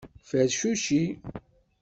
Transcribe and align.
Fercuci. 0.29 0.99